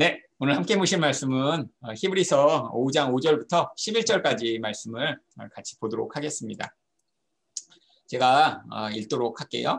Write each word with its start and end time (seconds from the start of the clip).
네, 0.00 0.22
오늘 0.38 0.56
함께 0.56 0.78
보실 0.78 0.98
말씀은 0.98 1.68
어, 1.82 1.92
히브리서 1.94 2.72
5장 2.72 3.12
5절부터 3.12 3.68
11절까지 3.76 4.58
말씀을 4.58 5.20
어, 5.38 5.48
같이 5.52 5.78
보도록 5.78 6.16
하겠습니다. 6.16 6.74
제가 8.06 8.62
어, 8.72 8.88
읽도록 8.92 9.42
할게요. 9.42 9.78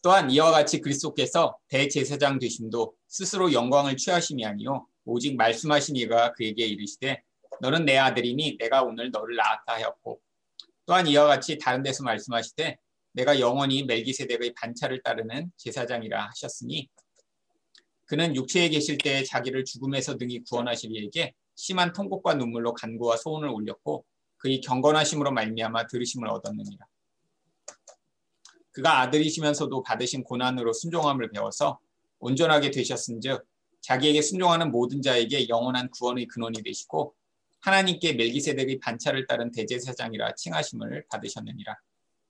또한 0.00 0.30
이와 0.30 0.50
같이 0.50 0.80
그리스도께서 0.80 1.58
대제사장 1.68 2.38
되심도 2.38 2.94
스스로 3.06 3.52
영광을 3.52 3.98
취하심이 3.98 4.46
아니요 4.46 4.86
오직 5.04 5.36
말씀하신 5.36 5.96
이가 5.96 6.32
그에게 6.32 6.64
이르시되 6.64 7.22
너는 7.60 7.84
내 7.84 7.98
아들이니 7.98 8.56
내가 8.56 8.82
오늘 8.82 9.10
너를 9.10 9.36
낳았다 9.36 9.74
하였고 9.74 10.22
또한 10.86 11.06
이와 11.06 11.26
같이 11.26 11.58
다른 11.58 11.82
데서 11.82 12.02
말씀하시되 12.02 12.78
내가 13.12 13.40
영원히 13.40 13.84
멜기세덱의 13.84 14.54
반차를 14.54 15.02
따르는 15.02 15.52
제사장이라 15.58 16.28
하셨으니 16.28 16.88
그는 18.10 18.34
육체에 18.34 18.68
계실 18.70 18.98
때 18.98 19.22
자기를 19.22 19.64
죽음에서 19.64 20.16
등이 20.16 20.40
구원하실 20.40 20.90
이에게 20.96 21.32
심한 21.54 21.92
통곡과 21.92 22.34
눈물로 22.34 22.74
간구와 22.74 23.16
소원을 23.16 23.48
올렸고 23.48 24.04
그의 24.38 24.60
경건하심으로 24.62 25.30
말미암아 25.30 25.86
들으심을 25.86 26.26
얻었느니라. 26.26 26.86
그가 28.72 28.98
아들이시면서도 29.02 29.84
받으신 29.84 30.24
고난으로 30.24 30.72
순종함을 30.72 31.30
배워서 31.30 31.78
온전하게 32.18 32.72
되셨은즉 32.72 33.46
자기에게 33.80 34.22
순종하는 34.22 34.72
모든 34.72 35.02
자에게 35.02 35.48
영원한 35.48 35.88
구원의 35.90 36.26
근원이 36.26 36.64
되시고 36.64 37.14
하나님께 37.60 38.14
멜기세덱의 38.14 38.80
반차를 38.80 39.28
따른 39.28 39.52
대제사장이라 39.52 40.34
칭하심을 40.34 41.04
받으셨느니라. 41.08 41.76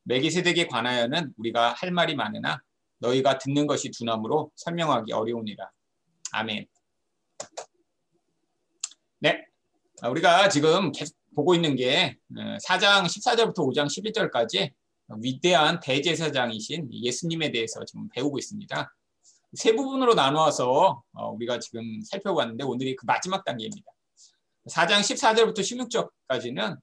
멜기세덱에 0.02 0.66
관하여는 0.66 1.32
우리가 1.38 1.72
할 1.72 1.90
말이 1.90 2.14
많으나 2.14 2.60
너희가 3.00 3.38
듣는 3.38 3.66
것이 3.66 3.90
두나무로 3.90 4.50
설명하기 4.56 5.12
어려우니라. 5.12 5.70
아멘. 6.32 6.66
네. 9.18 9.44
우리가 10.02 10.48
지금 10.48 10.92
계속 10.92 11.16
보고 11.34 11.54
있는 11.54 11.76
게 11.76 12.16
4장 12.32 13.00
어, 13.00 13.06
14절부터 13.06 13.56
5장 13.56 13.86
11절까지 13.86 14.72
위대한 15.18 15.80
대제사장이신 15.80 16.92
예수님에 16.92 17.50
대해서 17.50 17.84
지금 17.84 18.08
배우고 18.10 18.38
있습니다. 18.38 18.94
세 19.54 19.74
부분으로 19.74 20.14
나누어서 20.14 21.02
어, 21.12 21.30
우리가 21.30 21.58
지금 21.58 22.00
살펴봤는데 22.04 22.64
오늘이 22.64 22.94
그 22.96 23.04
마지막 23.06 23.44
단계입니다. 23.44 23.90
4장 24.70 25.00
14절부터 25.00 25.58
16절까지는 26.28 26.78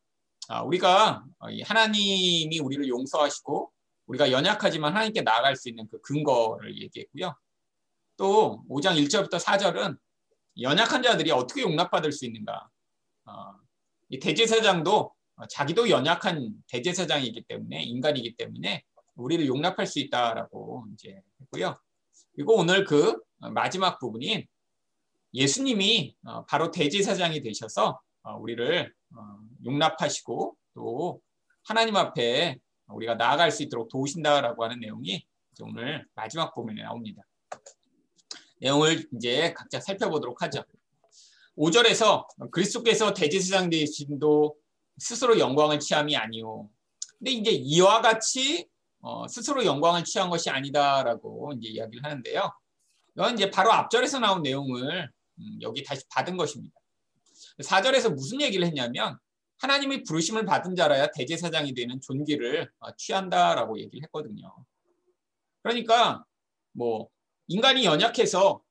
아, 0.49 0.61
우리가 0.63 1.23
하나님이 1.65 2.59
우리를 2.59 2.87
용서하시고 2.87 3.71
우리가 4.07 4.31
연약하지만 4.31 4.93
하나님께 4.93 5.21
나아갈 5.21 5.55
수 5.55 5.69
있는 5.69 5.87
그 5.89 5.99
근거를 6.01 6.81
얘기했고요. 6.81 7.35
또 8.15 8.63
5장 8.69 8.97
1절부터 9.03 9.39
4절은 9.39 9.97
연약한 10.61 11.03
자들이 11.03 11.31
어떻게 11.31 11.61
용납받을 11.61 12.11
수 12.11 12.25
있는가. 12.25 12.69
어, 13.25 13.53
이 14.09 14.19
대제사장도 14.19 15.13
자기도 15.49 15.89
연약한 15.89 16.51
대제사장이기 16.67 17.43
때문에 17.43 17.83
인간이기 17.83 18.35
때문에 18.35 18.83
우리를 19.15 19.45
용납할 19.45 19.85
수 19.85 19.99
있다라고 19.99 20.87
이제 20.93 21.21
했고요. 21.41 21.75
그리고 22.33 22.55
오늘 22.55 22.85
그 22.85 23.19
마지막 23.37 23.99
부분인 23.99 24.45
예수님이 25.33 26.15
어, 26.25 26.45
바로 26.45 26.71
대제사장이 26.71 27.41
되셔서 27.41 27.99
어, 28.23 28.35
우리를 28.37 28.93
용납하시고 29.63 30.57
또 30.73 31.21
하나님 31.63 31.95
앞에 31.95 32.57
우리가 32.97 33.15
나아갈 33.15 33.51
수 33.51 33.63
있도록 33.63 33.89
도우신다라고 33.89 34.63
하는 34.63 34.79
내용이 34.79 35.23
오늘 35.61 36.05
마지막 36.15 36.53
부분에 36.53 36.81
나옵니다. 36.81 37.23
내용을 38.59 39.07
이제 39.15 39.53
각자 39.53 39.79
살펴보도록 39.79 40.41
하죠. 40.43 40.63
5절에서 41.57 42.51
그리스도께서 42.51 43.13
대제사장 43.13 43.69
되신도 43.69 44.55
스스로 44.97 45.39
영광을 45.39 45.79
취함이 45.79 46.15
아니오. 46.15 46.69
근데 47.17 47.31
이제 47.31 47.51
이와 47.51 48.01
같이 48.01 48.67
어, 49.01 49.27
스스로 49.27 49.63
영광을 49.63 50.03
취한 50.03 50.29
것이 50.29 50.49
아니다라고 50.49 51.53
이제 51.57 51.69
이야기를 51.69 52.03
하는데요. 52.03 52.51
이건 53.15 53.35
이제 53.35 53.49
바로 53.49 53.71
앞절에서 53.71 54.19
나온 54.19 54.41
내용을 54.41 55.09
음, 55.39 55.59
여기 55.61 55.83
다시 55.83 56.03
받은 56.09 56.35
것입니다. 56.37 56.75
4절에서 57.59 58.13
무슨 58.13 58.41
얘기를 58.41 58.65
했냐면 58.65 59.17
하나님의 59.59 60.03
부르심을 60.03 60.45
받은 60.45 60.75
자라야 60.75 61.11
대제사장이 61.11 61.73
되는 61.73 61.99
존귀를 62.01 62.69
어, 62.79 62.95
취한다라고 62.95 63.79
얘기를 63.79 64.03
했거든요. 64.03 64.55
그러니까 65.63 66.23
뭐 66.73 67.09
인간이 67.47 67.85
연약해서 67.85 68.61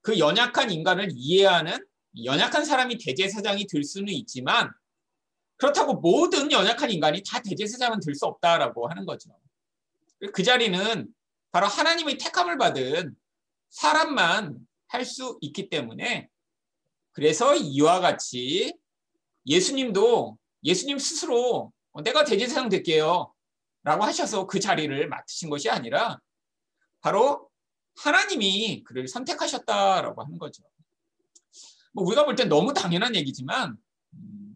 그 0.00 0.18
연약한 0.18 0.70
인간을 0.70 1.10
이해하는 1.14 1.78
연약한 2.24 2.64
사람이 2.64 2.98
대제사장이 2.98 3.66
될 3.68 3.84
수는 3.84 4.12
있지만 4.12 4.70
그렇다고 5.56 5.94
모든 5.94 6.50
연약한 6.50 6.90
인간이 6.90 7.22
다 7.22 7.40
대제사장은 7.40 8.00
될 8.00 8.14
수 8.14 8.26
없다라고 8.26 8.88
하는 8.88 9.06
거죠. 9.06 9.30
그 10.32 10.42
자리는 10.42 11.06
바로 11.52 11.66
하나님의 11.66 12.18
택함을 12.18 12.58
받은 12.58 13.14
사람만 13.70 14.58
할 14.88 15.04
수 15.04 15.38
있기 15.40 15.70
때문에 15.70 16.28
그래서 17.12 17.54
이와 17.56 18.00
같이 18.00 18.74
예수님도 19.46 20.38
예수님 20.64 20.98
스스로 20.98 21.72
내가 22.04 22.24
대제사장 22.24 22.68
될게요. 22.68 23.32
라고 23.84 24.04
하셔서 24.04 24.46
그 24.46 24.60
자리를 24.60 25.08
맡으신 25.08 25.50
것이 25.50 25.68
아니라 25.68 26.18
바로 27.00 27.48
하나님이 27.96 28.84
그를 28.84 29.08
선택하셨다라고 29.08 30.22
하는 30.22 30.38
거죠. 30.38 30.62
뭐 31.92 32.04
우리가 32.04 32.24
볼 32.24 32.36
땐 32.36 32.48
너무 32.48 32.72
당연한 32.72 33.16
얘기지만 33.16 33.76
음, 34.14 34.54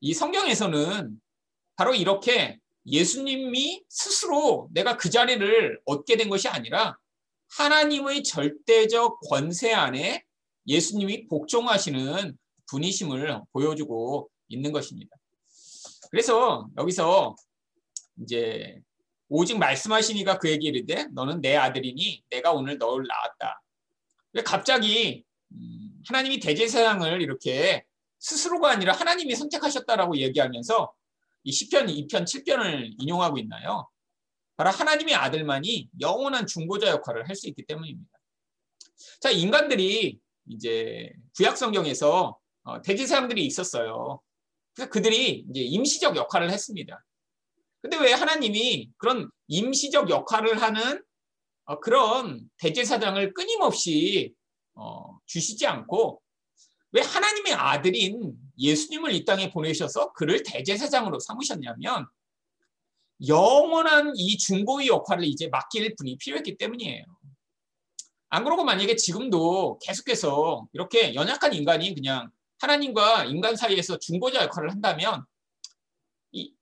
이 0.00 0.12
성경에서는 0.14 1.20
바로 1.76 1.94
이렇게 1.94 2.58
예수님이 2.86 3.84
스스로 3.88 4.68
내가 4.72 4.96
그 4.96 5.08
자리를 5.08 5.80
얻게 5.86 6.16
된 6.16 6.28
것이 6.28 6.48
아니라 6.48 6.98
하나님의 7.56 8.22
절대적 8.22 9.20
권세 9.28 9.72
안에 9.72 10.24
예수님이 10.66 11.26
복종하시는 11.28 12.36
분이심을 12.72 13.42
보여주고 13.52 14.30
있는 14.48 14.72
것입니다. 14.72 15.16
그래서 16.10 16.68
여기서 16.78 17.36
이제 18.22 18.80
오직 19.28 19.58
말씀하시니까 19.58 20.38
그에게 20.38 20.68
이르되 20.68 21.06
너는 21.12 21.40
내 21.40 21.56
아들이니 21.56 22.24
내가 22.30 22.52
오늘 22.52 22.78
너를 22.78 23.06
낳았다. 23.06 23.62
왜 24.32 24.42
갑자기 24.42 25.24
음, 25.52 26.02
하나님이 26.06 26.40
대제사장을 26.40 27.20
이렇게 27.20 27.84
스스로가 28.18 28.70
아니라 28.70 28.92
하나님이 28.94 29.34
선택하셨다라고 29.34 30.16
얘기하면서 30.16 30.92
이 31.44 31.52
시편 31.52 31.86
2편 31.86 32.24
7편을 32.24 32.94
인용하고 32.98 33.38
있나요? 33.38 33.88
바로 34.56 34.70
하나님의 34.70 35.14
아들만이 35.14 35.88
영원한 36.00 36.46
중보자 36.46 36.88
역할을 36.88 37.28
할 37.28 37.34
수 37.34 37.48
있기 37.48 37.64
때문입니다. 37.64 38.10
자, 39.20 39.30
인간들이 39.30 40.18
이제 40.48 41.12
구약 41.36 41.56
성경에서 41.56 42.38
어, 42.64 42.80
대제사장들이 42.82 43.44
있었어요. 43.46 44.20
그래서 44.74 44.90
그들이 44.90 45.44
이제 45.50 45.60
임시적 45.60 46.16
역할을 46.16 46.50
했습니다. 46.50 47.04
근데 47.80 47.98
왜 47.98 48.12
하나님이 48.12 48.90
그런 48.96 49.28
임시적 49.48 50.08
역할을 50.08 50.62
하는 50.62 51.02
어, 51.64 51.80
그런 51.80 52.48
대제사장을 52.58 53.34
끊임없이 53.34 54.34
어, 54.74 55.18
주시지 55.26 55.66
않고 55.66 56.20
왜 56.92 57.02
하나님의 57.02 57.54
아들인 57.54 58.34
예수님을 58.58 59.12
이 59.12 59.24
땅에 59.24 59.50
보내셔서 59.50 60.12
그를 60.12 60.42
대제사장으로 60.42 61.18
삼으셨냐면 61.18 62.06
영원한 63.26 64.12
이 64.16 64.36
중보의 64.36 64.88
역할을 64.88 65.24
이제 65.24 65.48
맡길 65.48 65.94
분이 65.96 66.18
필요했기 66.18 66.56
때문이에요. 66.56 67.04
안 68.30 68.44
그러고 68.44 68.64
만약에 68.64 68.96
지금도 68.96 69.78
계속해서 69.82 70.66
이렇게 70.72 71.14
연약한 71.14 71.52
인간이 71.52 71.94
그냥 71.94 72.30
하나님과 72.62 73.24
인간 73.24 73.56
사이에서 73.56 73.98
중보자 73.98 74.44
역할을 74.44 74.70
한다면 74.70 75.24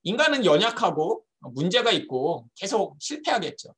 인간은 0.02 0.44
연약하고 0.47 1.25
문제가 1.41 1.91
있고 1.93 2.49
계속 2.56 2.97
실패하겠죠. 3.00 3.75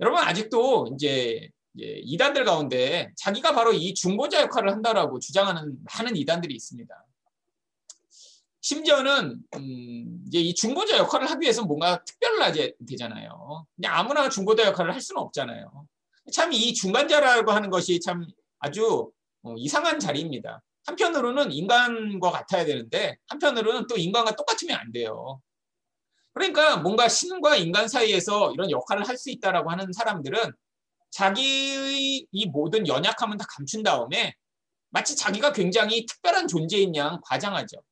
여러분 0.00 0.20
아직도 0.22 0.92
이제 0.94 1.50
이단들 1.76 2.44
가운데 2.44 3.12
자기가 3.16 3.52
바로 3.52 3.72
이 3.72 3.92
중보자 3.94 4.42
역할을 4.42 4.70
한다라고 4.70 5.18
주장하는 5.18 5.78
많은 5.84 6.16
이단들이 6.16 6.54
있습니다. 6.54 7.06
심지어는 8.62 9.42
음 9.56 10.24
이제 10.28 10.38
이 10.38 10.54
중보자 10.54 10.98
역할을 10.98 11.28
하기 11.30 11.42
위해서 11.42 11.64
뭔가 11.64 12.04
특별하게 12.04 12.74
되잖아요. 12.88 13.66
그냥 13.74 13.94
아무나 13.96 14.28
중보자 14.28 14.64
역할을 14.66 14.92
할 14.92 15.00
수는 15.00 15.20
없잖아요. 15.22 15.86
참 16.32 16.52
이 16.52 16.72
중간자라고 16.74 17.50
하는 17.50 17.70
것이 17.70 17.98
참 18.00 18.26
아주 18.58 19.10
어, 19.42 19.54
이상한 19.56 19.98
자리입니다. 19.98 20.62
한편으로는 20.90 21.52
인간과 21.52 22.30
같아야 22.30 22.64
되는데 22.64 23.16
한편으로는 23.28 23.86
또 23.86 23.96
인간과 23.96 24.34
똑같으면 24.34 24.76
안 24.76 24.92
돼요. 24.92 25.40
그러니까 26.32 26.76
뭔가 26.78 27.08
신과 27.08 27.56
인간 27.56 27.88
사이에서 27.88 28.52
이런 28.52 28.70
역할을 28.70 29.06
할 29.08 29.16
수 29.16 29.30
있다라고 29.30 29.70
하는 29.70 29.92
사람들은 29.92 30.52
자기의 31.10 32.26
이 32.30 32.46
모든 32.46 32.86
연약함은 32.86 33.36
다 33.36 33.44
감춘 33.50 33.82
다음에 33.82 34.34
마치 34.90 35.16
자기가 35.16 35.52
굉장히 35.52 36.06
특별한 36.06 36.48
존재인 36.48 36.94
양 36.96 37.20
과장하죠. 37.24 37.82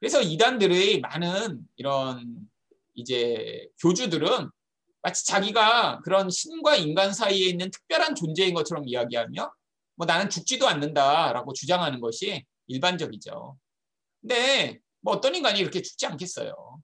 그래서 0.00 0.20
이단들의 0.20 1.00
많은 1.00 1.60
이런 1.76 2.48
이제 2.94 3.66
교주들은 3.80 4.50
마치 5.02 5.26
자기가 5.26 6.00
그런 6.02 6.28
신과 6.28 6.76
인간 6.76 7.12
사이에 7.12 7.48
있는 7.48 7.70
특별한 7.70 8.14
존재인 8.14 8.54
것처럼 8.54 8.84
이야기하며 8.86 9.52
뭐 9.96 10.06
나는 10.06 10.28
죽지도 10.28 10.66
않는다라고 10.68 11.52
주장하는 11.52 12.00
것이 12.00 12.44
일반적이죠. 12.66 13.56
근데 14.20 14.78
뭐 15.00 15.14
어떤 15.14 15.34
인간이 15.34 15.60
이렇게 15.60 15.82
죽지 15.82 16.06
않겠어요. 16.06 16.80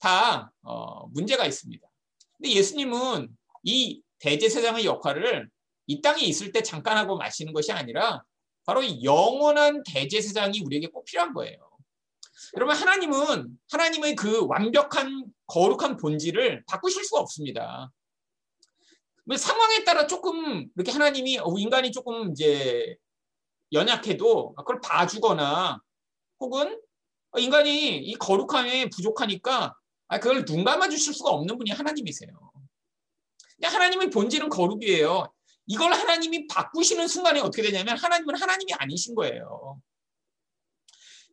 다 0.00 0.52
어, 0.62 1.06
문제가 1.08 1.46
있습니다. 1.46 1.86
근데 2.36 2.50
예수님은 2.50 3.28
이 3.64 4.02
대제사장의 4.18 4.84
역할을 4.84 5.48
이 5.86 6.00
땅에 6.00 6.22
있을 6.22 6.52
때 6.52 6.62
잠깐 6.62 6.96
하고 6.96 7.16
마시는 7.16 7.52
것이 7.52 7.72
아니라 7.72 8.22
바로 8.64 8.82
영원한 9.02 9.82
대제사장이 9.84 10.60
우리에게 10.60 10.88
꼭 10.88 11.04
필요한 11.04 11.32
거예요. 11.32 11.58
여러분 12.56 12.76
하나님은 12.76 13.58
하나님의 13.70 14.14
그 14.16 14.46
완벽한 14.46 15.26
거룩한 15.46 15.96
본질을 15.96 16.64
바꾸실 16.66 17.04
수가 17.04 17.20
없습니다. 17.20 17.90
상황에 19.34 19.82
따라 19.84 20.06
조금 20.06 20.68
이렇게 20.76 20.92
하나님이 20.92 21.38
어, 21.38 21.52
인간이 21.58 21.90
조금 21.90 22.30
이제 22.30 22.96
연약해도 23.72 24.54
그걸 24.54 24.80
봐주거나 24.80 25.80
혹은 26.40 26.80
인간이 27.36 27.98
이 27.98 28.14
거룩함에 28.14 28.88
부족하니까 28.90 29.74
그걸 30.20 30.44
눈 30.44 30.64
감아 30.64 30.88
주실 30.88 31.12
수가 31.12 31.30
없는 31.30 31.58
분이 31.58 31.72
하나님이세요. 31.72 32.30
하나님의 33.62 34.10
본질은 34.10 34.48
거룩이에요. 34.48 35.32
이걸 35.66 35.92
하나님이 35.92 36.46
바꾸시는 36.46 37.08
순간에 37.08 37.40
어떻게 37.40 37.62
되냐면 37.62 37.96
하나님은 37.96 38.36
하나님이 38.36 38.72
아니신 38.74 39.14
거예요. 39.16 39.80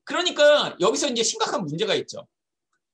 그러니까 0.04 0.76
여기서 0.80 1.10
이제 1.10 1.22
심각한 1.22 1.64
문제가 1.64 1.94
있죠. 1.96 2.28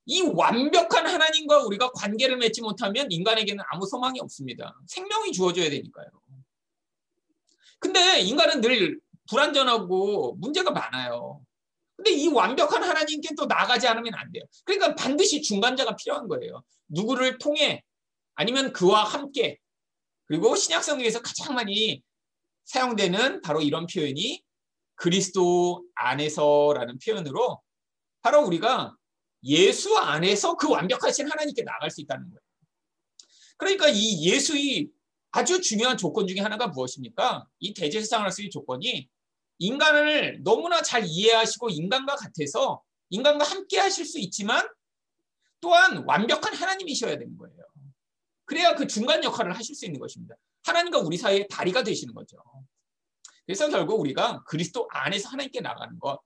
이 0.10 0.24
완벽한 0.24 1.06
하나님과 1.06 1.60
우리가 1.66 1.92
관계를 1.92 2.38
맺지 2.38 2.62
못하면 2.62 3.12
인간에게는 3.12 3.64
아무 3.70 3.86
소망이 3.86 4.20
없습니다. 4.20 4.76
생명이 4.88 5.32
주어져야 5.32 5.70
되니까요. 5.70 6.08
근데 7.78 8.20
인간은 8.22 8.62
늘 8.62 9.00
불완전하고 9.30 10.38
문제가 10.40 10.72
많아요. 10.72 11.42
근데 11.96 12.10
이 12.10 12.28
완벽한 12.28 12.84
하나님께 12.84 13.36
또 13.38 13.46
나가지 13.46 13.88
않으면 13.88 14.16
안 14.16 14.32
돼요. 14.32 14.44
그러니까 14.66 14.96
반드시 14.96 15.44
중간자가 15.44 15.96
필요한 15.96 16.28
거예요. 16.28 16.64
누구를 16.88 17.38
통해 17.38 17.84
아니면 18.34 18.74
그와 18.74 19.04
함께 19.04 19.60
그리고 20.26 20.56
신약성경에서 20.56 21.22
가장 21.22 21.54
많이 21.54 22.02
사용되는 22.66 23.42
바로 23.42 23.62
이런 23.62 23.86
표현이 23.86 24.42
그리스도 24.96 25.86
안에서라는 25.94 26.98
표현으로 26.98 27.62
바로 28.24 28.42
우리가 28.42 28.96
예수 29.44 29.98
안에서 29.98 30.56
그 30.56 30.70
완벽하신 30.70 31.30
하나님께 31.30 31.64
나갈 31.64 31.90
수 31.90 32.02
있다는 32.02 32.30
거예요. 32.30 32.40
그러니까 33.58 33.90
이 33.90 34.26
예수의 34.30 34.90
아주 35.32 35.62
중요한 35.62 35.98
조건 35.98 36.28
중에 36.28 36.40
하나가 36.40 36.68
무엇입니까? 36.68 37.48
이 37.60 37.74
대제사장을 37.74 38.30
쓰기 38.32 38.50
조건이 38.50 39.10
인간을 39.60 40.42
너무나 40.44 40.82
잘 40.82 41.06
이해하시고 41.06 41.70
인간과 41.70 42.16
같아서 42.16 42.82
인간과 43.10 43.46
함께 43.46 43.78
하실 43.78 44.06
수 44.06 44.20
있지만 44.20 44.68
또한 45.62 46.04
완벽한 46.08 46.54
하나님이셔야 46.54 47.18
되는 47.18 47.38
거예요. 47.38 47.58
그래야 48.46 48.76
그 48.76 48.88
중간 48.88 49.24
역할을 49.24 49.56
하실 49.56 49.76
수 49.76 49.86
있는 49.86 50.00
것입니다. 50.00 50.36
하나님과 50.64 51.00
우리 51.00 51.18
사이의 51.18 51.48
다리가 51.50 51.84
되시는 51.84 52.14
거죠. 52.14 52.38
그래서 53.46 53.70
결국 53.70 54.00
우리가 54.00 54.44
그리스도 54.44 54.88
안에서 54.92 55.30
하나님께 55.30 55.62
나가는 55.62 56.00
것. 56.00 56.20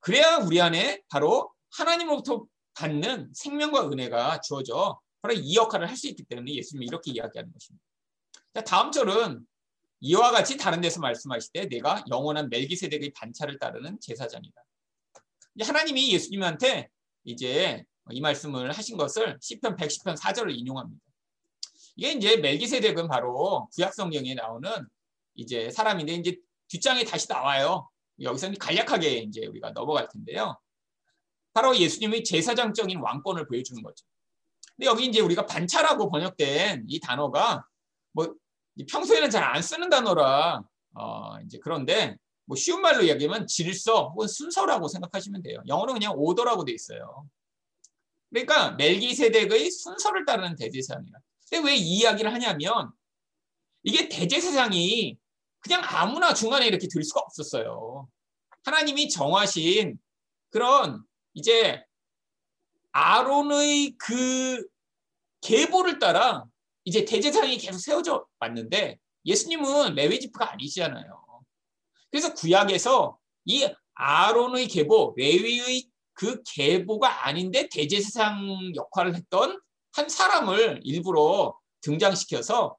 그래야 0.00 0.36
우리 0.36 0.60
안에 0.60 1.02
바로 1.08 1.52
하나님으로부터 1.70 2.46
받는 2.74 3.32
생명과 3.34 3.88
은혜가 3.90 4.40
주어져 4.40 5.00
바로 5.20 5.34
이 5.34 5.56
역할을 5.56 5.88
할 5.88 5.96
수 5.96 6.08
있기 6.08 6.24
때문에 6.24 6.54
예수님이 6.54 6.86
이렇게 6.86 7.10
이야기하는 7.10 7.52
것입니다. 7.52 7.84
자, 8.54 8.62
다음 8.62 8.92
절은 8.92 9.44
이와 10.00 10.30
같이 10.30 10.56
다른 10.56 10.80
데서 10.80 11.00
말씀하시되 11.00 11.68
내가 11.68 12.04
영원한 12.08 12.48
멜기세덱의 12.50 13.12
반차를 13.14 13.58
따르는 13.58 13.98
제사장이다. 14.00 14.62
하나님이 15.60 16.12
예수님한테 16.12 16.88
이제 17.24 17.84
이 18.10 18.20
말씀을 18.20 18.70
하신 18.70 18.96
것을 18.96 19.38
시편 19.40 19.76
110편 19.76 20.16
4절을 20.16 20.56
인용합니다. 20.56 21.02
이게 21.96 22.12
이제 22.12 22.36
멜기세덱은 22.36 23.08
바로 23.08 23.68
구약 23.74 23.92
성경에 23.92 24.34
나오는 24.34 24.70
이제 25.34 25.68
사람인데 25.70 26.14
이제 26.14 26.36
뒷장에 26.68 27.04
다시 27.04 27.28
나와요. 27.28 27.88
여기서는 28.20 28.56
간략하게 28.58 29.18
이제 29.18 29.46
우리가 29.46 29.72
넘어갈 29.72 30.06
텐데요. 30.08 30.56
바로 31.52 31.76
예수님의 31.76 32.24
제사장적인 32.24 32.98
왕권을 33.00 33.46
보여주는 33.46 33.82
거죠. 33.82 34.04
근데 34.76 34.86
여기 34.86 35.06
이제 35.06 35.20
우리가 35.20 35.46
반차라고 35.46 36.08
번역된 36.10 36.84
이 36.86 37.00
단어가 37.00 37.64
뭐 38.12 38.34
평소에는 38.90 39.30
잘 39.30 39.42
안 39.42 39.60
쓰는 39.62 39.88
단어라 39.90 40.62
어 40.94 41.40
이제 41.44 41.58
그런데 41.62 42.16
뭐 42.44 42.56
쉬운 42.56 42.80
말로 42.80 43.02
이야기하면 43.02 43.46
질서 43.46 44.08
혹은 44.10 44.26
순서라고 44.28 44.88
생각하시면 44.88 45.42
돼요. 45.42 45.60
영어는 45.66 45.94
그냥 45.94 46.14
오더라고 46.16 46.64
돼 46.64 46.72
있어요. 46.72 47.26
그러니까 48.30 48.72
멜기세덱의 48.72 49.70
순서를 49.70 50.24
따르는 50.24 50.56
대제사장이라. 50.56 51.18
근데 51.50 51.66
왜 51.70 51.76
이 51.76 51.98
이야기를 51.98 52.32
하냐면 52.32 52.90
이게 53.82 54.08
대제사장이 54.08 55.16
그냥 55.60 55.82
아무나 55.84 56.34
중간에 56.34 56.66
이렇게 56.66 56.86
들 56.88 57.02
수가 57.02 57.20
없었어요. 57.20 58.08
하나님이 58.64 59.08
정하신 59.08 59.98
그런 60.50 61.02
이제 61.38 61.84
아론의 62.90 63.94
그 63.96 64.66
계보를 65.40 66.00
따라 66.00 66.44
이제 66.84 67.04
대제사장이 67.04 67.58
계속 67.58 67.78
세워져 67.78 68.26
왔는데 68.40 68.98
예수님은 69.24 69.94
레위지프가 69.94 70.52
아니시잖아요. 70.52 71.24
그래서 72.10 72.34
구약에서 72.34 73.18
이 73.44 73.68
아론의 73.94 74.66
계보, 74.66 75.14
레위의 75.16 75.88
그 76.12 76.42
계보가 76.44 77.26
아닌데 77.26 77.68
대제사장 77.70 78.72
역할을 78.74 79.14
했던 79.14 79.60
한 79.92 80.08
사람을 80.08 80.80
일부러 80.82 81.56
등장시켜서 81.82 82.76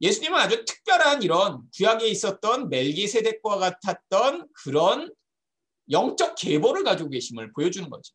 예수님은 0.00 0.40
아주 0.40 0.64
특별한 0.64 1.22
이런 1.22 1.62
구약에 1.76 2.08
있었던 2.08 2.68
멜기세덱과 2.68 3.58
같았던 3.58 4.48
그런 4.64 5.12
영적 5.90 6.34
계보를 6.36 6.84
가지고 6.84 7.10
계심을 7.10 7.52
보여주는 7.52 7.88
거죠. 7.88 8.14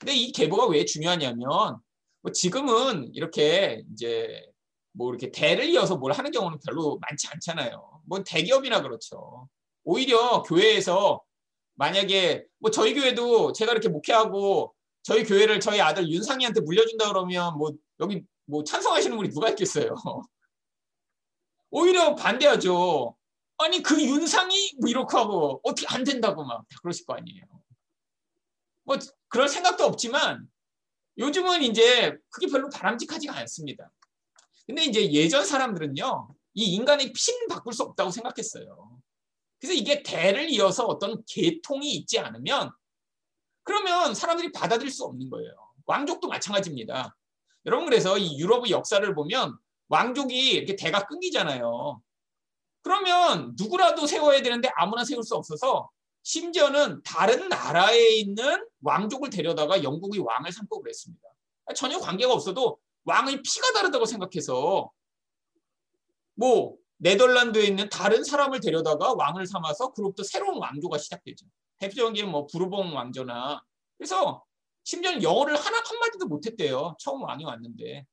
근데 0.00 0.14
이 0.14 0.32
계보가 0.32 0.66
왜 0.66 0.84
중요하냐면 0.84 1.78
뭐 2.20 2.32
지금은 2.32 3.14
이렇게 3.14 3.84
이제 3.92 4.44
뭐 4.92 5.10
이렇게 5.10 5.30
대를 5.30 5.66
이어서 5.66 5.96
뭘 5.96 6.12
하는 6.12 6.30
경우는 6.30 6.58
별로 6.64 6.98
많지 7.00 7.28
않잖아요. 7.28 8.02
뭐 8.06 8.22
대기업이나 8.24 8.82
그렇죠. 8.82 9.48
오히려 9.84 10.42
교회에서 10.42 11.22
만약에 11.74 12.44
뭐 12.58 12.70
저희 12.70 12.94
교회도 12.94 13.52
제가 13.52 13.72
이렇게 13.72 13.88
목회하고 13.88 14.74
저희 15.02 15.24
교회를 15.24 15.60
저희 15.60 15.80
아들 15.80 16.08
윤상이한테 16.08 16.60
물려준다 16.60 17.08
그러면 17.08 17.56
뭐 17.58 17.72
여기 18.00 18.22
뭐 18.44 18.62
찬성하시는 18.62 19.16
분이 19.16 19.30
누가 19.30 19.48
있겠어요. 19.50 19.94
오히려 21.70 22.14
반대하죠. 22.14 23.16
아니 23.58 23.82
그 23.82 24.00
윤상이 24.00 24.74
뭐 24.80 24.88
이렇게 24.88 25.16
하고 25.16 25.60
어떻게 25.62 25.86
안 25.88 26.04
된다고 26.04 26.44
막다 26.44 26.76
그러실 26.82 27.06
거 27.06 27.14
아니에요. 27.14 27.44
뭐 28.84 28.96
그럴 29.28 29.48
생각도 29.48 29.84
없지만 29.84 30.48
요즘은 31.18 31.62
이제 31.62 32.16
그게 32.30 32.46
별로 32.48 32.68
바람직하지가 32.70 33.36
않습니다. 33.38 33.90
근데 34.66 34.84
이제 34.84 35.12
예전 35.12 35.44
사람들은요 35.44 36.34
이 36.54 36.74
인간의 36.74 37.12
피는 37.12 37.48
바꿀 37.48 37.72
수 37.72 37.82
없다고 37.82 38.10
생각했어요. 38.10 38.98
그래서 39.60 39.74
이게 39.74 40.02
대를 40.02 40.50
이어서 40.50 40.84
어떤 40.86 41.22
계통이 41.26 41.92
있지 41.92 42.18
않으면 42.18 42.72
그러면 43.62 44.14
사람들이 44.14 44.50
받아들일 44.52 44.90
수 44.90 45.04
없는 45.04 45.30
거예요. 45.30 45.52
왕족도 45.86 46.28
마찬가지입니다. 46.28 47.16
여러분 47.66 47.86
그래서 47.86 48.18
이 48.18 48.38
유럽의 48.38 48.72
역사를 48.72 49.14
보면 49.14 49.56
왕족이 49.88 50.52
이렇게 50.52 50.74
대가 50.74 51.06
끊기잖아요. 51.06 52.02
그러면 52.82 53.54
누구라도 53.56 54.06
세워야 54.06 54.42
되는데 54.42 54.68
아무나 54.74 55.04
세울 55.04 55.22
수 55.22 55.34
없어서 55.34 55.90
심지어는 56.24 57.02
다른 57.02 57.48
나라에 57.48 58.10
있는 58.10 58.66
왕족을 58.82 59.30
데려다가 59.30 59.82
영국의 59.82 60.20
왕을 60.20 60.52
삼고 60.52 60.80
그랬습니다. 60.82 61.28
전혀 61.74 61.98
관계가 61.98 62.32
없어도 62.32 62.78
왕의 63.04 63.42
피가 63.42 63.72
다르다고 63.72 64.04
생각해서 64.04 64.90
뭐 66.34 66.76
네덜란드에 66.98 67.64
있는 67.64 67.88
다른 67.88 68.22
사람을 68.22 68.60
데려다가 68.60 69.14
왕을 69.14 69.46
삼아서 69.46 69.92
그로부터 69.92 70.22
새로운 70.22 70.58
왕조가 70.60 70.98
시작되죠. 70.98 71.46
대표적인 71.78 72.14
게뭐 72.14 72.46
부르봉 72.46 72.94
왕조나 72.94 73.62
그래서 73.98 74.44
심지어는 74.84 75.22
영어를 75.22 75.56
하나 75.56 75.78
한 75.78 75.98
마디도 75.98 76.26
못했대요. 76.26 76.96
처음 76.98 77.22
왕이 77.22 77.44
왔는데. 77.44 78.04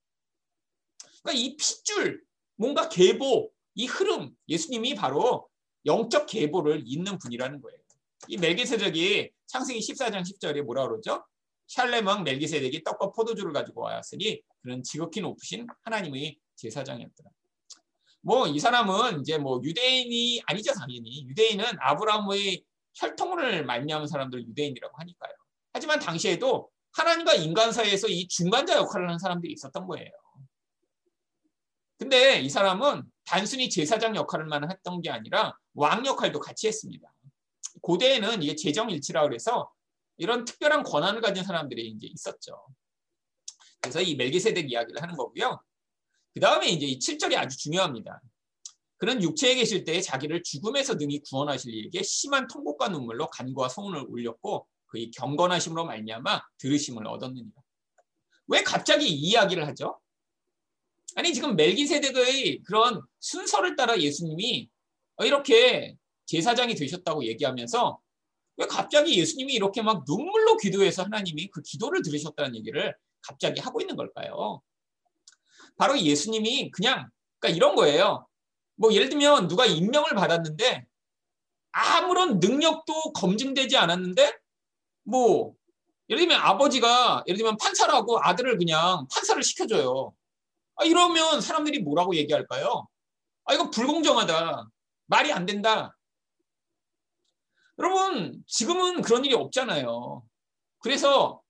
그러니까 1.21 1.31
이 1.33 1.55
핏줄 1.55 2.23
뭔가 2.55 2.89
계보, 2.89 3.51
이 3.79 3.86
흐름, 3.86 4.31
예수님이 4.50 4.93
바로 4.93 5.48
영적 5.86 6.27
계보를 6.27 6.83
잇는 6.86 7.17
분이라는 7.17 7.62
거예요. 7.62 7.79
이 8.27 8.36
멜기세덱이 8.36 9.29
창세기 9.48 9.79
14장 9.79 10.21
10절에 10.21 10.63
뭐라 10.63 10.86
그러죠? 10.86 11.24
샬레망 11.67 12.25
멜기세덱이 12.25 12.83
떡과 12.83 13.13
포도주를 13.13 13.53
가지고 13.53 13.83
왔으니 13.83 14.41
그런 14.62 14.83
지극히 14.83 15.21
높으신 15.21 15.65
하나님의 15.83 16.38
제사장이었더라. 16.57 17.29
뭐 18.21 18.48
이 18.48 18.59
사람은 18.59 19.21
이제 19.21 19.38
뭐 19.38 19.62
유대인이 19.63 20.41
아니죠 20.45 20.74
당연히 20.74 21.25
유대인은 21.29 21.63
아브라함의 21.79 22.62
혈통을 22.95 23.63
말미암은 23.63 24.07
사람들 24.07 24.45
유대인이라고 24.45 24.93
하니까요. 24.98 25.31
하지만 25.71 26.00
당시에도 26.00 26.69
하나님과 26.91 27.36
인간 27.36 27.71
사이에서 27.71 28.09
이 28.09 28.27
중간자 28.27 28.75
역할을 28.75 29.07
하는 29.07 29.19
사람들이 29.19 29.53
있었던 29.53 29.88
거예요. 29.88 30.12
근데 32.00 32.39
이 32.39 32.50
사람은 32.50 33.03
단순히 33.25 33.70
제사장 33.70 34.15
역할만 34.15 34.72
했던 34.72 35.01
게 35.01 35.10
아니라 35.10 35.56
왕 35.74 36.06
역할도 36.06 36.39
같이 36.39 36.68
했습니다. 36.68 37.13
고대에는 37.82 38.41
이게 38.41 38.56
재정일치라 38.56 39.24
그래서 39.24 39.72
이런 40.18 40.46
특별한 40.46 40.84
권한을 40.84 41.22
가진 41.22 41.44
사람들이 41.44 41.89
이제 41.89 42.08
있었죠. 42.08 42.65
그래서 43.82 44.01
이 44.01 44.15
멜기세덱 44.15 44.72
이야기를 44.72 45.01
하는 45.01 45.15
거고요. 45.15 45.62
그 46.34 46.39
다음에 46.39 46.70
이제 46.70 46.86
이 46.86 47.00
7절이 47.00 47.38
아주 47.38 47.58
중요합니다. 47.58 48.22
그는 48.98 49.22
육체에 49.22 49.56
계실 49.56 49.84
때에 49.84 50.01
자기를 50.01 50.44
죽음에서 50.44 50.96
능히 50.96 51.22
구원하실 51.22 51.74
이에게 51.74 52.01
심한 52.03 52.48
통곡과 52.48 52.89
눈물로 52.89 53.27
간과 53.27 53.70
소원을 53.70 54.06
울렸고 54.08 54.68
그의 54.88 55.12
경건하심으로 55.12 55.86
말미암아 55.86 56.41
들으심을 56.58 57.08
얻었느니라. 57.08 57.51
왜 58.48 58.63
갑자기 58.63 59.08
이 59.08 59.29
이야기를 59.29 59.68
하죠? 59.68 60.00
아니 61.19 61.33
지금 61.33 61.57
멜기세덱의 61.57 62.63
그런 62.63 63.01
순서를 63.19 63.75
따라 63.75 63.99
예수님이 63.99 64.69
이렇게 65.19 65.97
제사장이 66.27 66.75
되셨다고 66.75 67.25
얘기하면서 67.25 67.99
왜 68.55 68.65
갑자기 68.67 69.19
예수님이 69.19 69.53
이렇게 69.53 69.81
막 69.81 70.05
눈물로 70.07 70.55
기도해서 70.55 71.03
하나님이 71.03 71.49
그 71.49 71.61
기도를 71.61 72.03
들으셨다는 72.03 72.55
얘기를 72.55 72.95
갑자기 73.21 73.59
하고 73.59 73.81
있는 73.81 73.97
걸까요? 73.97 74.61
바로 75.75 75.99
예수님이 75.99 76.71
그냥 76.71 77.09
그러니까 77.39 77.57
이런 77.57 77.75
거예요. 77.75 78.25
뭐 78.77 78.93
예를 78.93 79.09
들면 79.09 79.49
누가 79.49 79.65
임명을 79.65 80.11
받았는데 80.15 80.85
아무런 81.73 82.39
능력도 82.39 83.11
검증되지 83.11 83.75
않았는데 83.75 84.38
뭐 85.03 85.53
예를 86.09 86.21
들면 86.21 86.39
아버지가 86.39 87.25
예를 87.27 87.38
들면 87.39 87.57
판사라고 87.57 88.21
아들을 88.21 88.57
그냥 88.57 89.05
판사를 89.13 89.43
시켜줘요. 89.43 90.13
아, 90.79 90.86
이러면 90.86 91.41
사람들이 91.41 91.79
뭐라고 91.79 92.15
얘기할까요? 92.15 92.88
아 93.45 93.53
이거 93.53 93.69
불공정하다. 93.69 94.69
말이 95.07 95.31
안 95.33 95.45
된다. 95.45 95.95
여러분 97.77 98.43
지금은 98.48 99.01
그런 99.01 99.25
일이 99.25 99.33
없잖아요. 99.33 100.24
그래서 100.79 101.41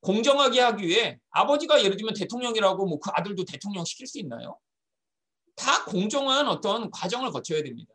공정하게 0.00 0.60
하기 0.60 0.86
위해 0.86 1.18
아버지가 1.30 1.82
예를 1.84 1.96
들면 1.96 2.14
대통령이라고 2.14 2.86
뭐 2.86 2.98
그 2.98 3.10
아들도 3.14 3.44
대통령 3.44 3.84
시킬 3.84 4.06
수 4.06 4.18
있나요? 4.18 4.58
다 5.54 5.84
공정한 5.84 6.48
어떤 6.48 6.90
과정을 6.90 7.30
거쳐야 7.30 7.62
됩니다. 7.62 7.92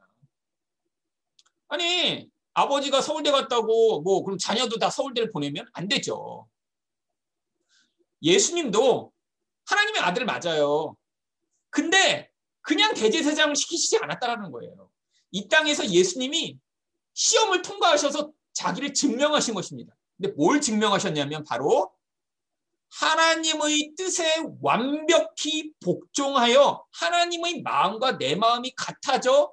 아니 1.68 2.30
아버지가 2.54 3.02
서울대 3.02 3.32
갔다고 3.32 4.02
뭐 4.02 4.24
그럼 4.24 4.38
자녀도 4.38 4.78
다 4.78 4.90
서울대를 4.90 5.32
보내면 5.32 5.68
안 5.74 5.90
되죠. 5.90 6.48
예수님도 8.22 9.12
하나님의 9.68 10.02
아들 10.02 10.26
맞아요. 10.26 10.96
근데 11.70 12.32
그냥 12.62 12.94
대제사장을 12.94 13.56
시키시지 13.56 13.98
않았다라는 13.98 14.52
거예요. 14.52 14.90
이 15.32 15.48
땅에서 15.48 15.88
예수님이 15.88 16.58
시험을 17.14 17.62
통과하셔서 17.62 18.32
자기를 18.54 18.94
증명하신 18.94 19.54
것입니다. 19.54 19.96
근데 20.18 20.34
뭘 20.34 20.60
증명하셨냐면 20.62 21.44
바로 21.44 21.92
하나님의 22.90 23.94
뜻에 23.98 24.44
완벽히 24.62 25.74
복종하여 25.84 26.86
하나님의 26.92 27.62
마음과 27.62 28.18
내 28.18 28.36
마음이 28.36 28.72
같아져 28.76 29.52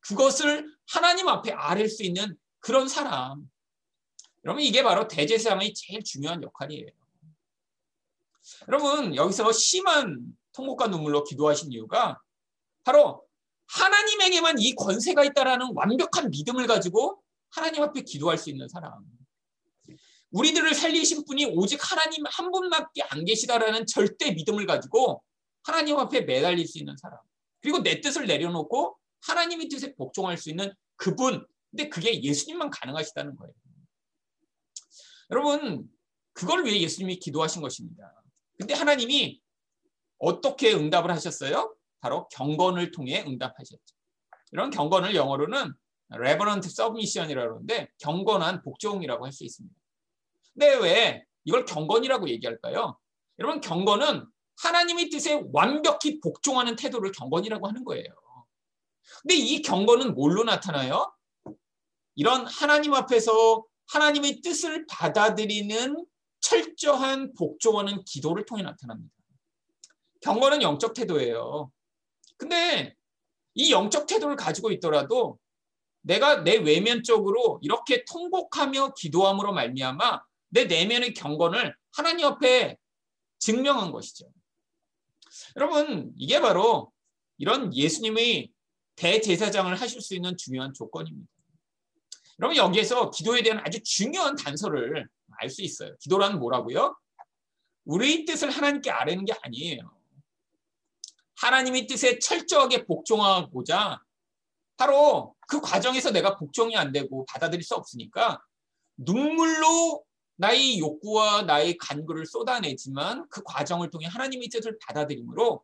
그것을 0.00 0.70
하나님 0.86 1.28
앞에 1.28 1.52
아랠 1.52 1.88
수 1.88 2.02
있는 2.02 2.36
그런 2.60 2.88
사람. 2.88 3.48
여러분 4.44 4.62
이게 4.62 4.82
바로 4.82 5.08
대제사장의 5.08 5.72
제일 5.74 6.04
중요한 6.04 6.42
역할이에요. 6.42 6.90
여러분 8.68 9.14
여기서 9.14 9.52
심한 9.52 10.36
통곡과 10.52 10.88
눈물로 10.88 11.24
기도하신 11.24 11.72
이유가 11.72 12.20
바로 12.84 13.26
하나님에게만 13.66 14.58
이 14.58 14.74
권세가 14.74 15.24
있다라는 15.24 15.72
완벽한 15.74 16.30
믿음을 16.30 16.66
가지고 16.66 17.22
하나님 17.50 17.82
앞에 17.82 18.02
기도할 18.02 18.38
수 18.38 18.50
있는 18.50 18.68
사람. 18.68 18.92
우리들을 20.32 20.74
살리신 20.74 21.24
분이 21.24 21.46
오직 21.46 21.78
하나님 21.80 22.24
한 22.26 22.50
분밖에 22.50 23.02
안 23.08 23.24
계시다라는 23.24 23.86
절대 23.86 24.32
믿음을 24.32 24.66
가지고 24.66 25.22
하나님 25.62 25.96
앞에 25.96 26.22
매달릴 26.22 26.66
수 26.66 26.78
있는 26.78 26.96
사람. 26.96 27.18
그리고 27.62 27.78
내 27.78 28.00
뜻을 28.00 28.26
내려놓고 28.26 28.98
하나님의 29.22 29.68
뜻에 29.68 29.94
복종할 29.94 30.36
수 30.36 30.50
있는 30.50 30.72
그분. 30.96 31.46
근데 31.70 31.88
그게 31.88 32.22
예수님만 32.22 32.70
가능하시다는 32.70 33.36
거예요. 33.36 33.52
여러분, 35.30 35.88
그걸 36.32 36.64
위해 36.64 36.80
예수님이 36.80 37.18
기도하신 37.18 37.62
것입니다. 37.62 38.12
근데 38.58 38.74
하나님이 38.74 39.40
어떻게 40.18 40.72
응답을 40.74 41.10
하셨어요? 41.10 41.74
바로 42.00 42.28
경건을 42.28 42.90
통해 42.90 43.24
응답하셨죠. 43.26 43.82
이런 44.52 44.70
경건을 44.70 45.14
영어로는 45.14 45.72
reverent 46.10 46.66
submission이라고 46.68 47.54
하는데 47.54 47.88
경건한 47.98 48.62
복종이라고 48.62 49.24
할 49.24 49.32
수 49.32 49.44
있습니다. 49.44 49.74
근데 50.52 50.74
왜 50.76 51.24
이걸 51.44 51.64
경건이라고 51.64 52.28
얘기할까요? 52.28 52.98
여러분 53.38 53.60
경건은 53.60 54.26
하나님의 54.62 55.10
뜻에 55.10 55.42
완벽히 55.52 56.20
복종하는 56.20 56.76
태도를 56.76 57.10
경건이라고 57.12 57.66
하는 57.66 57.84
거예요. 57.84 58.04
근데 59.22 59.34
이 59.34 59.60
경건은 59.62 60.14
뭘로 60.14 60.44
나타나요? 60.44 61.12
이런 62.14 62.46
하나님 62.46 62.94
앞에서 62.94 63.64
하나님의 63.88 64.40
뜻을 64.40 64.86
받아들이는 64.88 66.06
철저한 66.44 67.32
복종하는 67.34 68.04
기도를 68.04 68.44
통해 68.44 68.62
나타납니다. 68.62 69.14
경건은 70.20 70.62
영적 70.62 70.92
태도예요. 70.94 71.70
근데 72.36 72.94
이 73.54 73.72
영적 73.72 74.06
태도를 74.06 74.36
가지고 74.36 74.70
있더라도 74.72 75.38
내가 76.02 76.42
내 76.42 76.56
외면적으로 76.56 77.58
이렇게 77.62 78.04
통곡하며 78.04 78.92
기도함으로 78.94 79.54
말미암아 79.54 80.22
내 80.50 80.66
내면의 80.66 81.14
경건을 81.14 81.74
하나님 81.92 82.26
앞에 82.26 82.76
증명한 83.38 83.90
것이죠. 83.90 84.30
여러분 85.56 86.12
이게 86.16 86.40
바로 86.40 86.92
이런 87.38 87.74
예수님의 87.74 88.52
대제사장을 88.96 89.74
하실 89.74 90.00
수 90.00 90.14
있는 90.14 90.36
중요한 90.36 90.74
조건입니다. 90.74 91.30
여러분 92.38 92.56
여기에서 92.56 93.10
기도에 93.10 93.42
대한 93.42 93.60
아주 93.64 93.82
중요한 93.82 94.36
단서를 94.36 95.08
알 95.38 95.50
수 95.50 95.62
있어요. 95.62 95.94
기도란 96.00 96.38
뭐라고요? 96.38 96.96
우리의 97.84 98.24
뜻을 98.24 98.50
하나님께 98.50 98.90
아뢰는 98.90 99.24
게 99.24 99.34
아니에요. 99.42 99.90
하나님의 101.36 101.86
뜻에 101.86 102.18
철저하게 102.18 102.86
복종하고자 102.86 104.00
바로 104.76 105.34
그 105.46 105.60
과정에서 105.60 106.10
내가 106.10 106.36
복종이 106.36 106.76
안 106.76 106.92
되고 106.92 107.24
받아들일 107.26 107.62
수 107.62 107.74
없으니까 107.74 108.42
눈물로 108.96 110.04
나의 110.36 110.78
욕구와 110.78 111.42
나의 111.42 111.76
간구를 111.78 112.26
쏟아내지만 112.26 113.28
그 113.28 113.42
과정을 113.44 113.90
통해 113.90 114.06
하나님의 114.06 114.48
뜻을 114.48 114.78
받아들임으로 114.80 115.62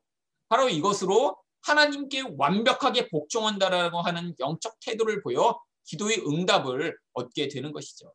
바로 0.48 0.68
이것으로 0.68 1.36
하나님께 1.62 2.24
완벽하게 2.36 3.08
복종한다라고 3.08 4.00
하는 4.00 4.34
영적 4.38 4.78
태도를 4.80 5.22
보여 5.22 5.60
기도의 5.84 6.24
응답을 6.26 6.96
얻게 7.12 7.48
되는 7.48 7.72
것이죠. 7.72 8.12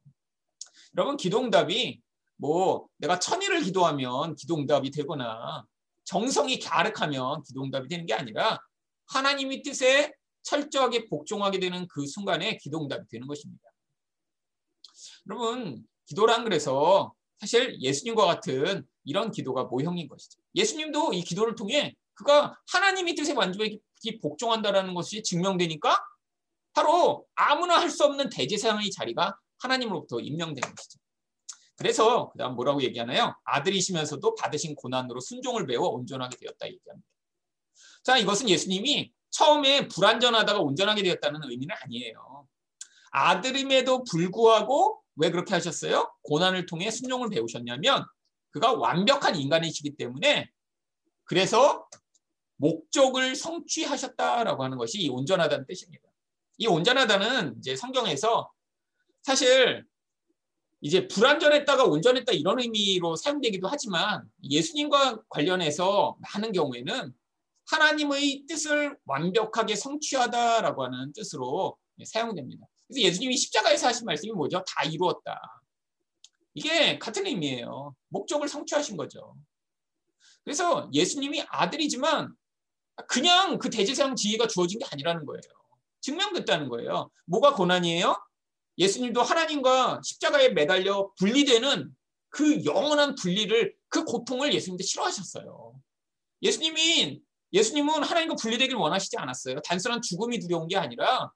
여러분 0.97 1.17
기도 1.17 1.39
응답이 1.39 2.01
뭐 2.37 2.87
내가 2.97 3.19
천일을 3.19 3.61
기도하면 3.61 4.35
기도 4.35 4.55
응답이 4.55 4.91
되거나 4.91 5.65
정성이 6.03 6.59
갸륵하면 6.59 7.43
기도 7.43 7.63
응답이 7.63 7.87
되는 7.87 8.05
게 8.05 8.13
아니라 8.13 8.59
하나님의 9.07 9.63
뜻에 9.63 10.13
철저하게 10.43 11.07
복종하게 11.07 11.59
되는 11.59 11.87
그 11.87 12.05
순간에 12.05 12.57
기도 12.57 12.81
응답이 12.81 13.07
되는 13.09 13.27
것입니다. 13.27 13.63
여러분 15.27 15.83
기도란 16.05 16.43
그래서 16.43 17.13
사실 17.39 17.79
예수님과 17.81 18.25
같은 18.25 18.85
이런 19.03 19.31
기도가 19.31 19.65
모형인 19.65 20.07
것이죠. 20.07 20.39
예수님도 20.55 21.13
이 21.13 21.21
기도를 21.21 21.55
통해 21.55 21.95
그가 22.13 22.57
하나님의 22.71 23.15
뜻에 23.15 23.33
완전히 23.33 23.79
복종한다라는 24.21 24.93
것이 24.93 25.23
증명되니까 25.23 25.97
바로 26.73 27.25
아무나 27.35 27.79
할 27.79 27.89
수 27.89 28.03
없는 28.05 28.29
대제사장의 28.29 28.91
자리가 28.91 29.37
하나님으로부터 29.65 30.19
임명된 30.19 30.61
것이죠. 30.61 30.99
그래서 31.75 32.29
그다음 32.31 32.55
뭐라고 32.55 32.81
얘기하나요? 32.83 33.35
아들이시면서도 33.43 34.35
받으신 34.35 34.75
고난으로 34.75 35.19
순종을 35.19 35.67
배워 35.67 35.89
온전하게 35.89 36.37
되었다 36.37 36.67
얘기합니다. 36.67 37.07
자, 38.03 38.17
이것은 38.17 38.49
예수님이 38.49 39.11
처음에 39.29 39.87
불완전하다가 39.89 40.59
온전하게 40.59 41.03
되었다는 41.03 41.41
의미는 41.43 41.75
아니에요. 41.81 42.47
아들임에도 43.11 44.03
불구하고 44.03 45.01
왜 45.15 45.31
그렇게 45.31 45.53
하셨어요? 45.53 46.13
고난을 46.23 46.65
통해 46.65 46.91
순종을 46.91 47.29
배우셨냐면 47.29 48.05
그가 48.51 48.73
완벽한 48.73 49.35
인간이시기 49.35 49.97
때문에 49.97 50.49
그래서 51.25 51.87
목적을 52.57 53.35
성취하셨다라고 53.35 54.63
하는 54.63 54.77
것이 54.77 55.01
이 55.01 55.09
온전하다는 55.09 55.65
뜻입니다. 55.67 56.07
이 56.57 56.67
온전하다는 56.67 57.57
이제 57.57 57.75
성경에서 57.75 58.49
사실 59.25 59.83
이제 60.81 61.07
불완전했다가 61.07 61.83
온전했다 61.85 62.31
이런 62.33 62.59
의미로 62.59 63.15
사용되기도 63.15 63.67
하지만 63.67 64.23
예수님과 64.43 65.23
관련해서 65.29 66.15
많은 66.19 66.51
경우에는 66.51 67.11
하나님의 67.71 68.43
뜻을 68.47 68.95
완벽하게 69.05 69.75
성취하다라고 69.75 70.83
하는 70.83 71.11
뜻으로 71.13 71.75
사용됩니다. 72.05 72.67
그래서 72.87 73.01
예수님이 73.01 73.35
십자가에서 73.35 73.87
하신 73.87 74.05
말씀이 74.05 74.31
뭐죠? 74.31 74.63
다 74.67 74.83
이루었다. 74.83 75.41
이게 76.53 76.99
같은 76.99 77.25
의미예요. 77.25 77.95
목적을 78.09 78.47
성취하신 78.47 78.95
거죠. 78.95 79.35
그래서 80.43 80.87
예수님이 80.93 81.41
아들이지만 81.47 82.31
그냥 83.07 83.57
그 83.57 83.71
대제사장 83.71 84.15
지위가 84.15 84.45
주어진 84.45 84.77
게 84.77 84.85
아니라는 84.91 85.25
거예요. 85.25 85.41
증명됐다는 86.01 86.69
거예요. 86.69 87.09
뭐가 87.25 87.55
고난이에요? 87.55 88.15
예수님도 88.77 89.21
하나님과 89.21 90.01
십자가에 90.03 90.49
매달려 90.49 91.11
분리되는 91.17 91.95
그 92.29 92.65
영원한 92.65 93.15
분리를 93.15 93.73
그 93.87 94.03
고통을 94.03 94.53
예수님도 94.53 94.83
싫어하셨어요. 94.83 95.79
예수님이 96.41 97.21
예수님은 97.53 98.03
하나님과 98.03 98.35
분리되길 98.35 98.75
원하시지 98.75 99.17
않았어요. 99.17 99.61
단순한 99.61 100.01
죽음이 100.01 100.39
두려운 100.39 100.67
게 100.67 100.75
아니라 100.75 101.31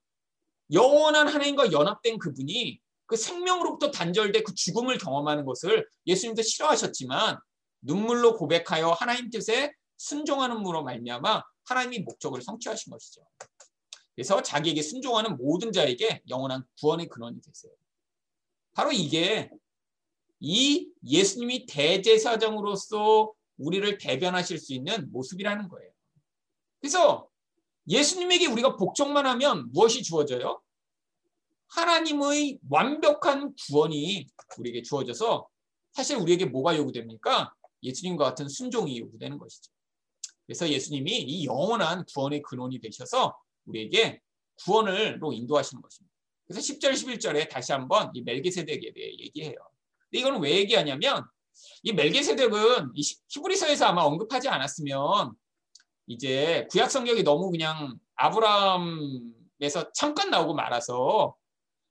영원한 0.73 1.27
하나님과 1.27 1.71
연합된 1.71 2.19
그분이 2.19 2.79
그 3.05 3.15
생명으로부터 3.15 3.89
단절돼 3.91 4.43
그 4.43 4.53
죽음을 4.53 4.97
경험하는 4.97 5.45
것을 5.45 5.87
예수님도 6.05 6.41
싫어하셨지만 6.41 7.39
눈물로 7.81 8.35
고백하여 8.35 8.91
하나님 8.91 9.29
뜻에 9.29 9.73
순종하는으로 9.97 10.83
말미암아 10.83 11.43
하나님이 11.65 11.99
목적을 11.99 12.41
성취하신 12.41 12.91
것이죠. 12.91 13.21
그래서 14.19 14.43
자기에게 14.43 14.81
순종하는 14.81 15.37
모든 15.37 15.71
자에게 15.71 16.23
영원한 16.27 16.65
구원의 16.77 17.07
근원이 17.07 17.39
되세요. 17.39 17.71
바로 18.73 18.91
이게 18.91 19.49
이 20.41 20.89
예수님이 21.07 21.65
대제사장으로서 21.67 23.31
우리를 23.59 23.97
대변하실 23.97 24.57
수 24.57 24.73
있는 24.73 25.09
모습이라는 25.13 25.69
거예요. 25.69 25.89
그래서 26.81 27.29
예수님에게 27.87 28.47
우리가 28.47 28.75
복종만 28.75 29.25
하면 29.25 29.71
무엇이 29.71 30.03
주어져요? 30.03 30.61
하나님의 31.69 32.59
완벽한 32.69 33.53
구원이 33.55 34.27
우리에게 34.57 34.81
주어져서 34.81 35.47
사실 35.93 36.17
우리에게 36.17 36.43
뭐가 36.43 36.75
요구됩니까? 36.75 37.53
예수님과 37.83 38.25
같은 38.25 38.49
순종이 38.49 38.99
요구되는 38.99 39.37
것이죠. 39.37 39.71
그래서 40.45 40.67
예수님이 40.67 41.21
이 41.21 41.45
영원한 41.45 42.03
구원의 42.13 42.41
근원이 42.41 42.81
되셔서 42.81 43.33
우리에게 43.69 44.19
구원을로 44.63 45.33
인도하시는 45.33 45.81
것입니다. 45.81 46.13
그래서 46.47 46.73
10절, 46.73 46.91
11절에 46.91 47.49
다시 47.49 47.71
한번 47.71 48.11
이 48.13 48.21
멜기세덱에 48.21 48.91
대해 48.93 49.11
얘기해요. 49.19 49.55
근데 50.09 50.19
이거는 50.19 50.41
왜 50.41 50.57
얘기하냐면 50.57 51.23
이 51.83 51.93
멜기세덱은 51.93 52.91
이 52.95 53.01
히브리서에서 53.29 53.85
아마 53.85 54.01
언급하지 54.01 54.49
않았으면 54.49 55.33
이제 56.07 56.67
구약 56.71 56.89
성경이 56.89 57.23
너무 57.23 57.51
그냥 57.51 57.97
아브라함에서 58.15 59.91
잠깐 59.93 60.31
나오고 60.31 60.55
말아서 60.55 61.35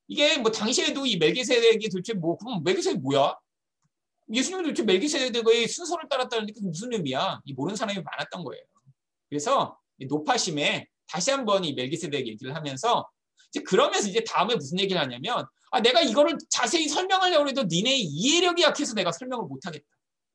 이게 0.09 0.39
뭐 0.39 0.51
당시에도 0.51 1.07
이 1.07 1.17
멜기세덱이 1.19 1.89
도대체 1.91 2.15
뭐 2.15 2.37
그럼 2.37 2.63
멜기세덱 2.65 3.01
뭐야? 3.01 3.37
예수님은 4.33 4.65
도대체 4.65 4.83
멜기세덱의 4.83 5.69
순서를 5.69 6.09
따랐다는데 6.09 6.53
그게 6.53 6.67
무슨 6.67 6.93
의미야? 6.93 7.41
이 7.45 7.53
모르는 7.53 7.77
사람이 7.77 8.03
많았던 8.03 8.43
거예요. 8.43 8.65
그래서 9.29 9.79
노파심에 10.01 10.87
다시 11.09 11.31
한번 11.31 11.65
이 11.65 11.73
멜기세덱 11.73 12.27
얘기를 12.27 12.55
하면서 12.55 13.09
이제 13.51 13.63
그러면서 13.63 14.09
이제 14.09 14.23
다음에 14.25 14.55
무슨 14.55 14.79
얘기를 14.79 15.01
하냐면 15.01 15.47
아 15.71 15.81
내가 15.81 16.01
이거를 16.01 16.37
자세히 16.51 16.89
설명하려고 16.89 17.49
해도 17.49 17.65
니네 17.65 17.97
이해력이 17.97 18.63
약해서 18.63 18.95
내가 18.95 19.13
설명을 19.13 19.47
못 19.47 19.67
하겠다. 19.67 19.85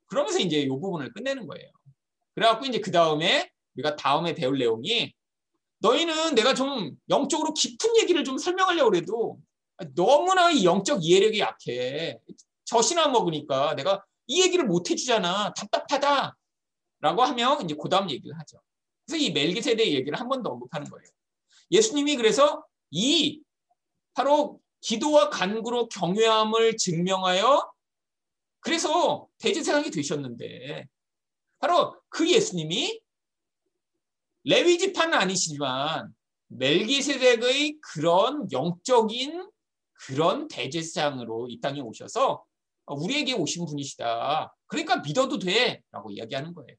그러면서 0.06 0.38
이제 0.38 0.60
이 0.60 0.68
부분을 0.68 1.12
끝내는 1.12 1.46
거예요. 1.46 1.70
그래갖고 2.34 2.66
이제 2.66 2.80
그 2.80 2.90
다음에 2.90 3.50
우리가 3.74 3.96
다음에 3.96 4.34
배울 4.34 4.58
내용이 4.58 5.12
너희는 5.78 6.34
내가 6.34 6.54
좀 6.54 6.96
영적으로 7.08 7.52
깊은 7.54 7.96
얘기를 7.98 8.24
좀 8.24 8.38
설명하려고 8.38 8.96
해도 8.96 9.38
너무나 9.94 10.50
이 10.50 10.64
영적 10.64 11.04
이해력이 11.04 11.40
약해. 11.40 12.18
젖이나 12.64 13.08
먹으니까 13.08 13.74
내가 13.74 14.04
이 14.26 14.42
얘기를 14.42 14.64
못 14.64 14.90
해주잖아. 14.90 15.52
답답하다. 15.54 16.36
라고 17.00 17.22
하면 17.22 17.62
이제 17.62 17.74
그 17.80 17.88
다음 17.88 18.10
얘기를 18.10 18.38
하죠. 18.38 18.58
그래서 19.06 19.22
이 19.24 19.30
멜기세대 19.32 19.92
얘기를 19.92 20.18
한 20.18 20.28
번 20.28 20.42
더 20.42 20.50
언급하는 20.50 20.88
거예요. 20.90 21.06
예수님이 21.70 22.16
그래서 22.16 22.64
이 22.90 23.42
바로 24.14 24.60
기도와 24.80 25.30
간구로 25.30 25.88
경외함을 25.88 26.76
증명하여 26.76 27.70
그래서 28.60 29.28
대제사장이 29.38 29.90
되셨는데 29.90 30.86
바로 31.58 31.96
그 32.08 32.30
예수님이 32.30 33.00
레위 34.44 34.78
지파는 34.78 35.14
아니시지만 35.14 36.14
멜기세덱의 36.48 37.78
그런 37.80 38.46
영적인 38.52 39.50
그런 40.06 40.48
대제사장으로 40.48 41.48
이 41.48 41.60
땅에 41.60 41.80
오셔서 41.80 42.44
우리에게 42.86 43.32
오신 43.32 43.64
분이시다. 43.64 44.54
그러니까 44.66 44.96
믿어도 44.96 45.38
돼라고 45.38 46.10
이야기하는 46.10 46.52
거예요. 46.52 46.76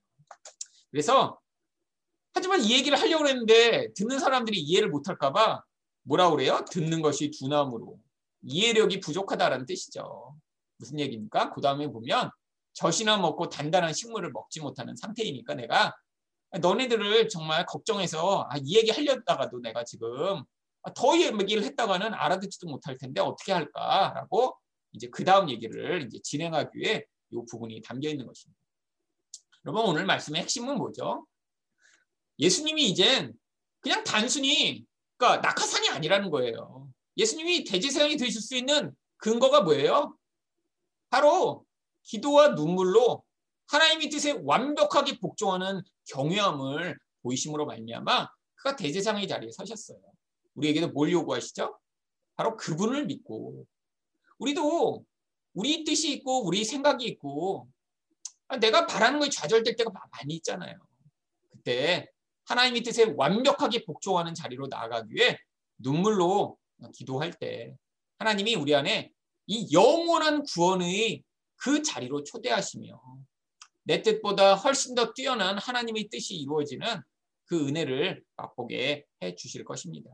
그래서 0.91 1.39
하지만 2.35 2.61
이 2.61 2.73
얘기를 2.73 2.99
하려고 2.99 3.27
했는데 3.27 3.93
듣는 3.93 4.19
사람들이 4.19 4.59
이해를 4.59 4.89
못할까 4.89 5.31
봐 5.31 5.63
뭐라 6.03 6.29
그래요? 6.29 6.63
듣는 6.69 7.01
것이 7.01 7.31
두나무로 7.31 7.97
이해력이 8.43 8.99
부족하다라는 8.99 9.65
뜻이죠. 9.65 10.35
무슨 10.77 10.99
얘기입니까? 10.99 11.51
그 11.51 11.61
다음에 11.61 11.87
보면 11.87 12.29
젖이나 12.73 13.17
먹고 13.17 13.47
단단한 13.47 13.93
식물을 13.93 14.31
먹지 14.31 14.59
못하는 14.59 14.97
상태이니까 14.97 15.55
내가 15.55 15.95
너네들을 16.59 17.29
정말 17.29 17.65
걱정해서 17.65 18.45
아, 18.49 18.57
이 18.61 18.77
얘기 18.77 18.91
하려다가도 18.91 19.61
내가 19.61 19.85
지금 19.85 20.43
더 20.93 21.17
얘기를 21.17 21.63
했다가는 21.63 22.13
알아듣지도 22.13 22.67
못할 22.67 22.97
텐데 22.97 23.21
어떻게 23.21 23.53
할까라고 23.53 24.57
이제 24.91 25.07
그 25.09 25.23
다음 25.23 25.49
얘기를 25.49 26.03
이제 26.03 26.19
진행하기 26.21 26.77
위해 26.77 27.05
이 27.31 27.37
부분이 27.49 27.81
담겨 27.81 28.09
있는 28.09 28.27
것입니다. 28.27 28.59
여러분 29.65 29.85
오늘 29.85 30.05
말씀의 30.05 30.41
핵심은 30.41 30.77
뭐죠? 30.77 31.25
예수님이 32.39 32.89
이젠 32.89 33.33
그냥 33.79 34.03
단순히 34.03 34.85
그러니까 35.17 35.47
낙하산이 35.47 35.89
아니라는 35.89 36.29
거예요. 36.29 36.89
예수님이 37.17 37.63
대제사장이 37.63 38.17
되실 38.17 38.41
수 38.41 38.55
있는 38.55 38.93
근거가 39.17 39.61
뭐예요? 39.61 40.17
바로 41.09 41.65
기도와 42.03 42.49
눈물로 42.49 43.23
하나님의 43.67 44.09
뜻에 44.09 44.39
완벽하게 44.43 45.19
복종하는 45.19 45.81
경외함을 46.09 46.97
보이심으로 47.21 47.65
말미암아 47.65 48.27
그가 48.55 48.75
대제사장의 48.75 49.27
자리에 49.27 49.51
서셨어요. 49.51 49.99
우리에게도 50.55 50.89
뭘 50.89 51.11
요구하시죠? 51.11 51.77
바로 52.35 52.57
그분을 52.57 53.05
믿고 53.05 53.65
우리도 54.37 55.05
우리 55.53 55.83
뜻이 55.83 56.11
있고 56.11 56.45
우리 56.45 56.65
생각이 56.65 57.05
있고 57.05 57.67
내가 58.59 58.85
바라는 58.85 59.19
거에 59.19 59.29
좌절될 59.29 59.75
때가 59.75 59.91
많이 60.11 60.35
있잖아요. 60.35 60.77
그때 61.49 62.09
하나님의 62.45 62.84
뜻에 62.84 63.13
완벽하게 63.15 63.86
복종하는 63.86 64.34
자리로 64.34 64.67
나아가기 64.67 65.13
위해 65.13 65.38
눈물로 65.77 66.58
기도할 66.93 67.34
때 67.34 67.75
하나님이 68.19 68.55
우리 68.55 68.73
안에 68.75 69.12
이 69.47 69.73
영원한 69.73 70.43
구원의 70.43 71.23
그 71.58 71.81
자리로 71.81 72.23
초대하시며 72.23 73.01
내 73.84 74.01
뜻보다 74.01 74.55
훨씬 74.55 74.95
더 74.95 75.13
뛰어난 75.13 75.58
하나님의 75.58 76.10
뜻이 76.10 76.36
이루어지는 76.36 76.88
그 77.45 77.67
은혜를 77.67 78.23
맛보게 78.36 79.05
해 79.21 79.36
주실 79.36 79.63
것입니다. 79.63 80.10